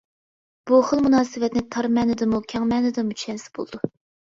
بۇ 0.71 0.79
خىل 0.87 1.03
مۇناسىۋەتنى 1.07 1.63
تار 1.77 1.89
مەنىدىمۇ، 1.99 2.41
كەڭ 2.55 2.67
مەنىدىمۇ 2.73 3.17
چۈشەنسە 3.23 3.57
بولىدۇ. 3.61 3.85